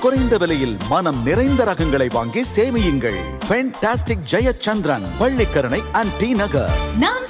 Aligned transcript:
குறைந்த 0.00 0.36
விலையில் 0.36 0.76
மனம் 0.88 1.18
நிறைந்த 1.24 1.64
ரகங்களை 1.64 2.06
வாங்கி 2.12 2.42
சேமியுங்கள். 2.54 3.18
Fantastic 3.48 4.24
Jayachandran 4.30 5.06
Pallikaranai 5.20 5.80
and 5.92 6.14
D 6.18 6.30
Nagar 6.34 6.72
நாம் 6.98 7.26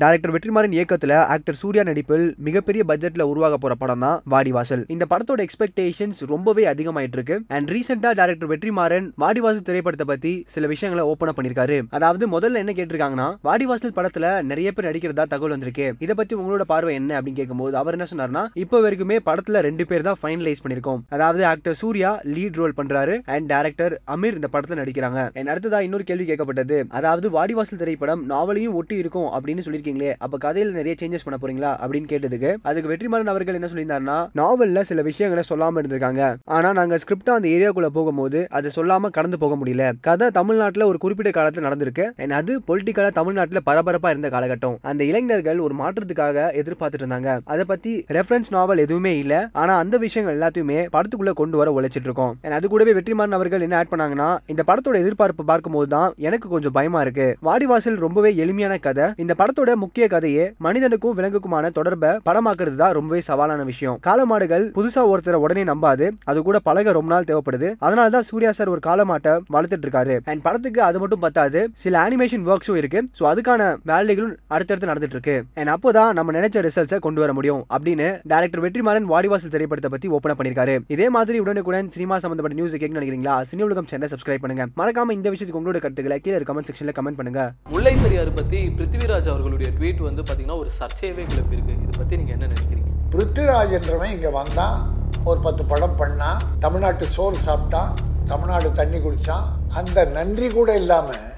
டைரக்டர் 0.00 0.32
வெற்றிமாறன் 0.34 0.74
இயக்கத்துல 0.76 1.14
ஆக்டர் 1.34 1.56
சூர்யா 1.60 1.82
நடிப்பில் 1.86 2.26
மிகப்பெரிய 2.46 2.82
பட்ஜெட்ல 2.88 3.22
உருவாக 3.30 3.54
போற 3.62 3.72
படம் 3.80 4.02
தான் 4.04 4.20
வாடிவாசல் 4.32 4.82
இந்த 4.94 5.04
படத்தோட 5.12 5.40
எக்ஸ்பெக்டேஷன்ஸ் 5.46 6.20
ரொம்பவே 6.32 6.64
அதிகமாயிட்டு 6.72 7.16
இருக்கு. 7.18 7.36
அண்ட் 7.56 7.70
ரீசெண்டா 7.74 8.10
டைரக்டர் 8.20 8.50
வெற்றிமாறன் 8.52 9.06
வாடிவாசல் 9.22 9.66
திரைப்படத்தை 9.68 10.06
பத்தி 10.10 10.32
சில 10.54 10.66
விஷயங்களை 10.72 11.06
ஓபன் 11.12 11.34
பண்ணிருக்காரு. 11.38 11.78
அதாவது 11.98 12.26
முதல்ல 12.34 12.62
என்ன 12.62 12.74
கேட்டிருக்காங்கன்னா 12.76 13.26
வாடிவாசல் 13.48 13.94
படத்துல 13.98 14.30
நிறைய 14.50 14.70
பேர் 14.76 14.88
நடிக்கிறதா 14.90 15.26
தகவல் 15.34 15.54
வந்திருக்கு. 15.54 15.88
இதை 16.06 16.16
பத்தி 16.20 16.38
உங்களோட 16.40 16.66
பார்வை 16.72 16.94
என்ன 17.00 17.18
அப்படின்னு 17.18 17.40
கேட்கும்போது 17.40 17.76
அவர் 17.82 17.98
என்ன 17.98 18.08
சொன்னார்னா 18.12 18.44
இப்போ 18.64 18.80
வரைக்குமே 18.86 19.18
படத்துல 19.28 19.64
ரெண்டு 19.68 19.86
பேர் 19.90 20.06
தான் 20.08 20.20
ஃபைனலைஸ் 20.22 20.64
பண்ணிருக்கோம். 20.66 21.02
அதாவது 21.18 21.44
ஆக்டர் 21.52 21.78
சூர்யா 21.82 22.12
லீட் 22.36 22.60
ரோல் 22.62 22.76
பண்றாரு 22.80 23.16
அண்ட் 23.34 23.48
டைரக்டர் 23.54 23.96
அமீர் 24.16 24.40
இந்த 24.40 24.50
படத்துல 24.54 24.80
நடிக்கிறாங்க. 24.82 25.26
அடுத்ததா 25.50 25.82
இன்னொரு 25.88 26.08
கேள்வி 26.12 26.28
கேட்கப்பட்டது. 26.32 26.80
அதாவது 27.00 27.28
வாடிவாசல் 27.38 27.82
திரைப்படம் 27.84 28.24
நாவலையும் 28.32 28.78
ஒட்டி 28.80 28.96
இருக்கும் 29.04 29.30
அப்படின்னு 29.36 29.66
சொல்லி 29.66 29.78
பண்ணிருக்கீங்களே 29.80 30.14
அப்ப 30.18 30.52
கதையில 30.52 30.70
நிறைய 30.70 30.94
சேஞ்சஸ் 31.00 31.26
பண்ண 31.26 31.38
போறீங்களா 31.42 31.70
அப்படின்னு 31.84 32.10
கேட்டதுக்கு 32.12 32.56
அதுக்கு 32.62 32.90
வெற்றிமாறன் 32.90 33.32
அவர்கள் 33.34 33.58
என்ன 33.60 33.66
சொல்லியிருந்தாருன்னா 33.66 34.18
நாவல்ல 34.40 34.80
சில 34.80 35.02
விஷயங்களை 35.02 35.44
சொல்லாம 35.48 35.78
இருந்திருக்காங்க. 35.80 36.36
ஆனா 36.44 36.72
நாங்க 36.72 36.98
ஸ்கிரிப்டா 37.02 37.30
அந்த 37.30 37.48
ஏரியாக்குள்ள 37.48 37.86
போகும்போது 37.86 38.46
அதை 38.50 38.70
சொல்லாம 38.76 39.10
கடந்து 39.10 39.38
போக 39.38 39.56
முடியல. 39.56 39.92
கதை 40.00 40.30
தமிழ்நாட்டுல 40.30 40.86
ஒரு 40.86 40.98
குறிப்பிட்ட 40.98 41.30
காலத்துல 41.40 41.66
நடந்திருக்கு. 41.68 42.10
And 42.16 42.32
அது 42.32 42.60
பொலிட்டிக்கலா 42.68 43.12
தமிழ்நாட்டுல 43.12 43.60
பரபரப்பா 43.66 44.08
இருந்த 44.08 44.28
காலகட்டம். 44.28 44.76
அந்த 44.82 45.04
இளைஞர்கள் 45.04 45.58
ஒரு 45.58 45.74
மாற்றத்துக்காக 45.74 46.46
எதிர்பார்த்துட்டு 46.60 47.04
இருந்தாங்க. 47.04 47.40
அதை 47.44 47.64
பத்தி 47.64 48.04
ரெஃபரன்ஸ் 48.08 48.50
நாவல் 48.50 48.78
எதுவுமே 48.78 49.18
இல்ல. 49.18 49.48
ஆனா 49.52 49.76
அந்த 49.76 49.96
விஷயங்கள் 49.96 50.38
எல்லாத்தையுமே 50.38 50.88
படத்துக்குள்ள 50.92 51.32
கொண்டு 51.32 51.56
வர 51.56 51.80
உழைச்சிட்டு 51.80 52.08
இருக்கோம். 52.10 52.38
அது 52.42 52.68
கூடவே 52.68 52.92
வெற்றிமாறன் 52.92 53.38
அவர்கள் 53.38 53.60
என்ன 53.60 53.76
ஆட் 53.76 53.92
பண்ணாங்கன்னா 53.96 54.38
இந்த 54.46 54.62
படத்தோட 54.66 54.94
எதிர்பார்ப்பு 54.94 55.44
பார்க்கும்போது 55.44 55.88
தான் 55.88 56.12
எனக்கு 56.16 56.48
கொஞ்சம் 56.48 56.72
பயமா 56.72 57.00
இருக்கு. 57.00 57.36
வாடிவாசல் 57.40 57.98
ரொம்பவே 58.06 58.36
எளிமையான 58.36 58.78
கதை. 58.78 59.06
இந்த 59.16 59.34
படத்தோட 59.38 59.69
முக்கிய 59.76 60.06
கதையே 60.06 60.44
மனிதனுக்கும் 60.66 61.16
விலங்குக்குமான 61.18 61.70
தொடர்பை 61.78 62.10
படமாக்குறது 62.28 62.76
தான் 62.76 62.92
ரொம்பவே 62.92 63.20
சவாலான 63.28 63.64
விஷயம். 63.64 63.98
காலமாடுகள் 64.06 64.64
புதுசா 64.78 65.02
ஒருத்தரை 65.12 65.38
உடனே 65.44 65.64
நம்பாது 65.64 66.08
அது 66.24 66.42
கூட 66.42 66.58
பழக 66.58 66.92
ரொம்ப 66.92 67.12
நாள் 67.14 67.28
தேவைப்படுது. 67.30 67.70
அதனால 67.78 68.10
தான் 68.10 68.26
சூர்யா 68.30 68.52
சார் 68.52 68.68
ஒரு 68.68 68.80
காலமாட்டை 68.86 69.32
வளர்த்துட்டு 69.56 69.86
இருக்காரு. 69.86 70.16
அண்ட் 70.24 70.42
படத்துக்கு 70.42 70.82
அது 70.82 70.98
மட்டும் 70.98 71.24
பத்தாது 71.26 71.62
சில 71.72 72.08
அனிமேஷன் 72.08 72.46
ஒர்க்ஸும் 72.52 72.80
இருக்கு. 72.82 73.02
ஸோ 73.20 73.24
அதுக்கான 73.32 73.68
வேலைகளும் 73.92 74.34
அடுத்தடுத்து 74.46 74.90
நடந்துட்டு 74.92 75.18
இருக்கு. 75.18 75.36
அண்ட் 75.54 75.72
அப்போதான் 75.76 76.12
நம்ம 76.12 76.32
நினைச்ச 76.38 76.64
ரிசல்ட்ஸை 76.68 76.98
கொண்டு 76.98 77.20
வர 77.20 77.32
முடியும் 77.32 77.64
அப்படின்னு 77.76 78.08
டேரக்டர் 78.32 78.64
வெற்றிமாறன் 78.66 79.10
வாடிவாசல் 79.14 79.54
திரைப்படத்தை 79.56 79.92
பத்தி 79.94 80.08
ஓப்பன் 80.08 80.38
பண்ணிருக்காரு 80.40 80.76
இதே 80.96 81.08
மாதிரி 81.16 81.38
உடனுக்குடன் 81.44 81.90
சினிமா 81.96 82.18
சம்பந்தப்பட்ட 82.18 82.58
நியூஸ் 82.58 82.76
கேட்க 82.82 83.00
நினைக்கிறீங்களா? 83.00 83.36
சினி 83.50 83.62
உலகம் 83.68 83.88
சேனல் 83.92 84.12
சப்ஸ்கிரைப் 84.14 84.44
பண்ணுங்க. 84.44 84.66
மறக்காம 84.80 85.16
இந்த 85.18 85.30
விஷயத்துக்கு 85.30 85.60
உங்களோட 85.60 85.80
கருத்துக்களை 85.84 86.18
கீழே 86.18 86.38
கமெண்ட் 86.50 86.68
செக்ஷன்ல 86.70 86.92
கமெண்ட் 86.98 87.18
பண்ணுங்க. 87.20 87.42
முல்லை 87.70 87.94
பெரியார் 88.02 88.32
பத்தி 88.32 88.60
பிருத்திவிராஜ் 88.78 89.28
அவர்களுடைய 89.32 89.59
ட்வீட் 89.64 89.96
வந்து 89.96 90.22
பார்த்தீங்கன்னா 90.22 90.58
ஒரு 90.58 90.70
சர்ச்சையவே 90.78 91.24
கிளப்பியிருக்கு. 91.26 91.76
இதை 91.82 91.92
பற்றி 91.98 92.16
நீங்கள் 92.16 92.36
என்ன 92.38 92.46
நினைக்கிறீங்க? 92.46 92.88
பிருத்திவிராஜ் 93.12 93.74
என்றவன் 93.78 94.12
இங்கே 94.12 94.28
வந்தான் 94.28 94.76
ஒரு 95.24 95.40
பத்து 95.40 95.64
படம் 95.64 95.98
பண்ணான் 95.98 96.36
தமிழ்நாட்டு 96.58 97.04
சோறு 97.04 97.36
சாப்பிட்டான் 97.46 97.90
தமிழ்நாடு 98.26 98.72
தண்ணி 98.72 98.98
குடித்தான் 98.98 99.44
அந்த 99.68 100.04
நன்றி 100.04 100.48
கூட 100.48 100.76
இல்லாமல் 100.76 101.29